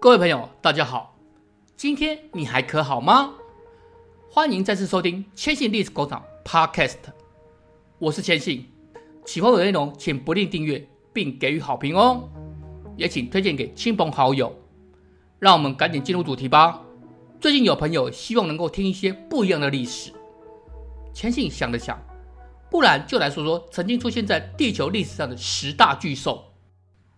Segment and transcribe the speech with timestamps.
[0.00, 1.16] 各位朋友，大家好，
[1.76, 3.34] 今天你还可好吗？
[4.30, 6.98] 欢迎再次收听千信历史工厂 Podcast，
[7.98, 8.66] 我是千信。
[9.26, 12.28] 喜欢我的内容，请不吝订阅并给予好评哦，
[12.96, 14.56] 也请推荐给亲朋好友。
[15.38, 16.80] 让我们赶紧进入主题吧。
[17.40, 20.12] 最近有朋友希望能够听一些不一样的历史，
[21.12, 22.00] 千信想了想，
[22.70, 26.44] 不然就来说说曾经出现在地球历史上的十大巨兽。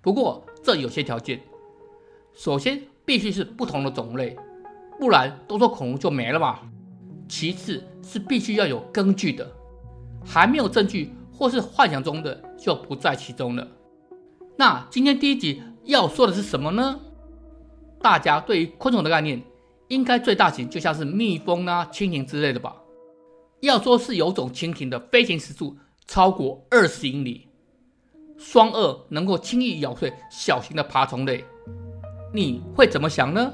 [0.00, 1.40] 不过这有些条件，
[2.42, 4.34] 首先必须是不同的种类，
[4.98, 6.60] 不然都说恐龙就没了嘛。
[7.28, 9.46] 其次是必须要有根据的，
[10.24, 13.68] 还没有证据或是幻想中的就不在其中了。
[14.56, 16.98] 那今天第一集要说的是什么呢？
[18.00, 19.42] 大家对于昆虫的概念。
[19.88, 22.74] 应该最大型就像是蜜蜂啊、蜻蜓之类的吧。
[23.58, 25.76] 要说是有种蜻蜓的飞行时速
[26.06, 27.48] 超过二十英里，
[28.38, 31.44] 双颚能够轻易咬碎小型的爬虫类，
[32.32, 33.52] 你会怎么想呢？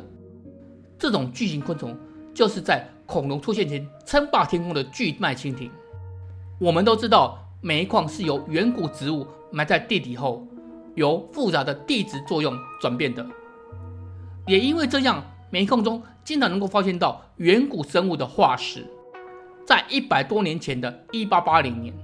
[0.99, 1.97] 这种巨型昆虫
[2.35, 5.71] 就是在恐龙出现前称霸天空的巨脉蜻蜓。
[6.59, 10.47] 我们都知道，煤矿是由远古植物埋在地底后，
[10.95, 13.25] 由复杂的地质作用转变的，
[14.47, 15.23] 也因为这样。
[15.49, 18.85] 煤矿中经常能够发现到远古生物的化石。
[19.65, 21.95] 在一百多年前的1880年，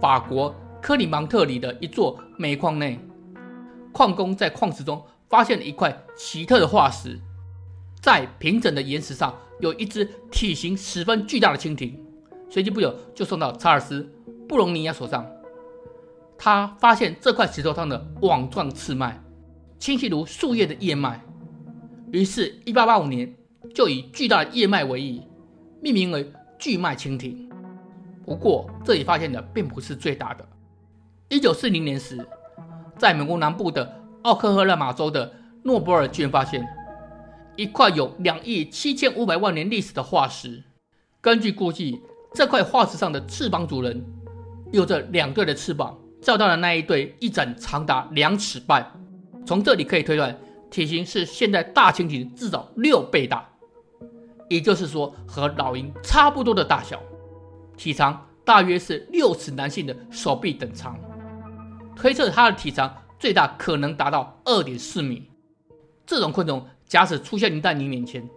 [0.00, 2.98] 法国科里芒特里的一座煤矿内，
[3.92, 7.18] 矿工在矿石中发现了一块奇特的化石，
[8.00, 12.02] 在平整的岩石上有一只体型十分巨大的蜻蜓。
[12.48, 14.02] 随即不久就送到查尔斯·
[14.46, 15.26] 布隆尼亚手上。
[16.38, 19.20] 他发现这块石头上的网状刺脉，
[19.78, 21.20] 清晰如树叶的叶脉。
[22.12, 23.34] 于是，1885年
[23.74, 25.22] 就以巨大的叶脉为意，
[25.80, 27.50] 命名为巨脉蜻蜓。
[28.24, 30.46] 不过，这里发现的并不是最大的。
[31.30, 32.24] 1940年时，
[32.98, 35.32] 在美国南部的奥克拉荷马州的
[35.62, 36.66] 诺博尔居然发现
[37.54, 40.64] 一块有两亿七千五百万年历史的化石。
[41.20, 42.02] 根据估计，
[42.34, 44.04] 这块化石上的翅膀主人
[44.72, 48.84] 有着两对的翅膀，照到的那一对一整长达两尺半。
[49.46, 50.36] 从这里可以推断。
[50.68, 53.48] 体型是现在大蜻蜓至少六倍大，
[54.48, 57.00] 也就是说和老鹰差不多的大小，
[57.76, 60.98] 体长大约是六尺男性的手臂等长，
[61.94, 65.30] 推测它的体长最大可能达到二点四米。
[66.06, 68.28] 这种昆虫假使出现在你面前，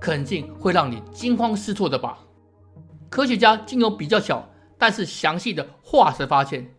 [0.00, 2.18] 肯定会让你惊慌失措的吧？
[3.10, 6.70] 科学家经由比较小但是详细的化石发现，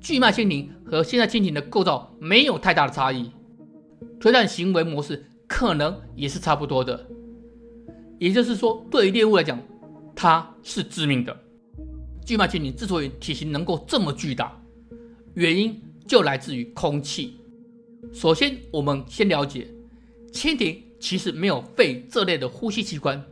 [0.00, 3.30] 巨脉蜻蜓和现在蜻蜓的构造没有太大的差异。
[4.20, 7.06] 推断行为模式可能也是差不多的，
[8.18, 9.58] 也就是说，对于猎物来讲，
[10.14, 11.36] 它是致命的。
[12.24, 14.58] 巨脉蜻蜓之所以体型能够这么巨大，
[15.34, 17.38] 原因就来自于空气。
[18.12, 19.66] 首先，我们先了解，
[20.32, 23.22] 蜻蜓其实没有肺这类的呼吸器官，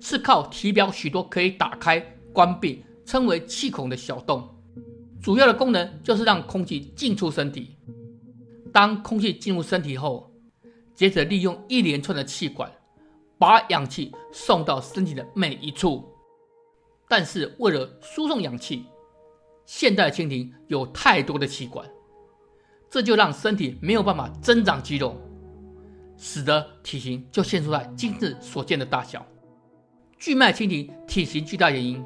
[0.00, 1.98] 是靠体表许多可以打开、
[2.32, 4.48] 关闭，称为气孔的小洞，
[5.22, 7.74] 主要的功能就是让空气进出身体。
[8.72, 10.30] 当空气进入身体后，
[10.94, 12.70] 接着利用一连串的气管，
[13.38, 16.04] 把氧气送到身体的每一处。
[17.08, 18.84] 但是为了输送氧气，
[19.68, 21.86] 现代蜻蜓有太多的气管，
[22.88, 25.14] 这就让身体没有办法增长肌肉，
[26.16, 29.22] 使得体型就现出来今日所见的大小。
[30.18, 32.02] 巨脉蜻蜓体型巨大原因，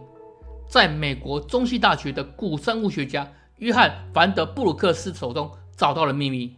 [0.68, 6.56] 在美国中西大学的古生物学家约翰·凡德布鲁克斯手中找到了秘密。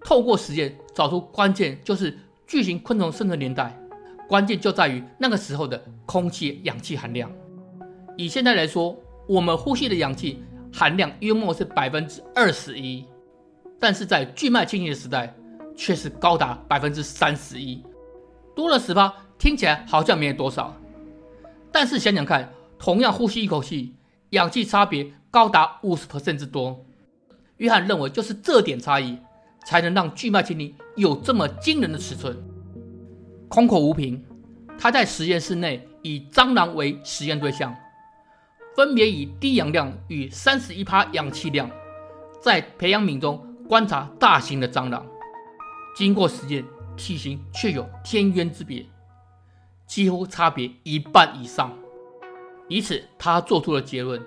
[0.00, 3.78] 透过实验找出关键，就是巨型昆虫生存年代，
[4.26, 7.30] 关键就在于那个时候的空气氧气含量。
[8.16, 10.42] 以现在来说，我们呼吸的氧气
[10.72, 13.04] 含量约莫是百分之二十一，
[13.78, 15.34] 但是在巨脉蜻蜓的时代，
[15.76, 17.82] 却是高达百分之三十一，
[18.54, 20.74] 多了十趴，听起来好像没有多少，
[21.72, 23.94] 但是想想看，同样呼吸一口气，
[24.30, 26.84] 氧气差别高达五十%之多。
[27.56, 29.18] 约翰认为，就是这点差异。
[29.66, 32.36] 才能让巨脉蜻蜓有这么惊人的尺寸。
[33.48, 34.22] 空口无凭，
[34.78, 37.74] 他在实验室内以蟑螂为实验对象，
[38.74, 41.70] 分别以低氧量与三十一趴氧气量，
[42.40, 45.06] 在培养皿中观察大型的蟑螂。
[45.96, 46.64] 经过实验，
[46.96, 48.84] 体型却有天渊之别，
[49.86, 51.72] 几乎差别一半以上。
[52.68, 54.20] 以此，他做出了结论：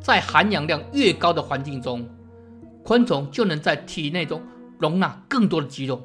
[0.00, 2.08] 在含氧量越高的环境中，
[2.82, 4.42] 昆虫就能在体内中
[4.78, 6.00] 容纳更多的肌肉，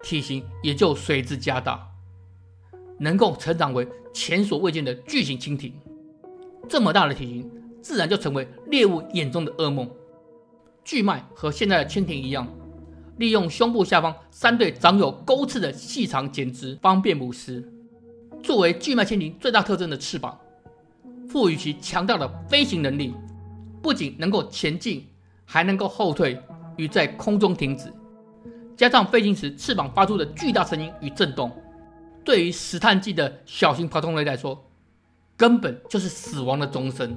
[0.00, 1.84] 体型也就随之加大，
[3.00, 5.74] 能够成长为前所未见的巨型蜻蜓。
[6.68, 7.50] 这么大的体型，
[7.80, 9.88] 自然就成为猎物眼中的噩梦。
[10.84, 12.46] 巨脉和现在的蜻蜓一样，
[13.16, 17.66] 利用胸部下方三对长有钩刺的细长前肢，方便捕食。
[18.42, 20.38] 作为巨脉蜻蜓最大特征的翅膀，
[21.28, 23.12] 赋予其强大的飞行能力，
[23.82, 25.06] 不仅能够前进，
[25.44, 26.40] 还能够后退
[26.76, 27.92] 与在空中停止。
[28.76, 31.50] 加上飞行时翅膀发出的巨大声音与震动，
[32.24, 34.64] 对于石炭纪的小型爬虫类来说，
[35.38, 37.16] 根本就是死亡的钟声。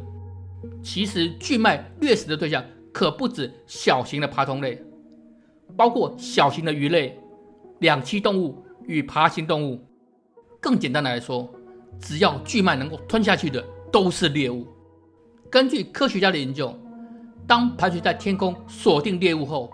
[0.84, 2.64] 其实，巨脉掠食的对象
[2.94, 4.80] 可不止小型的爬虫类，
[5.76, 7.20] 包括小型的鱼类、
[7.80, 9.84] 两栖动物与爬行动物。
[10.60, 11.52] 更简单的来说，
[12.00, 14.68] 只要巨脉能够吞下去的都是猎物。
[15.50, 16.74] 根据科学家的研究，
[17.48, 19.74] 当盘旋在天空锁定猎物后，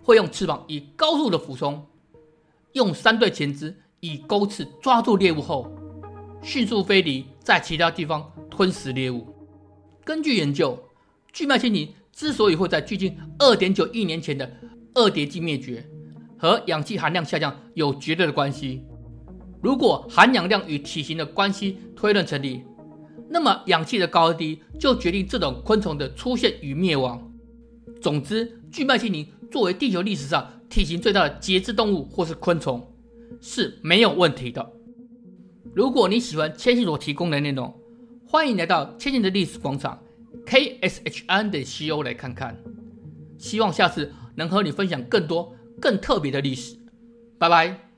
[0.00, 1.84] 会用翅膀以高速的俯冲，
[2.74, 5.68] 用三对前肢以钩刺抓住猎物后，
[6.40, 9.26] 迅速飞离，在其他地方吞食猎物。
[10.04, 10.78] 根据研究，
[11.32, 14.48] 巨脉蜻蜓之所以会在距今二点九亿年前的
[14.94, 15.84] 二叠纪灭绝，
[16.38, 18.84] 和氧气含量下降有绝对的关系。
[19.62, 22.62] 如果含氧量与体型的关系推论成立，
[23.28, 27.30] 那么氧气的高低就决定这种昆虫的出现与灭亡。
[28.00, 29.26] 总之，巨脉蜻蜓。
[29.50, 32.88] 作为地球历史上体型最大的节肢动物或是昆虫
[33.40, 34.64] 是没有问题的。
[35.74, 37.72] 如果你喜欢千玺所提供的内容，
[38.26, 40.02] 欢迎来到千玺的历史广场
[40.46, 42.56] KSHN 的 CO 来看看。
[43.38, 46.76] 希望下次能和你分享更多更特别的历史。
[47.38, 47.89] 拜拜。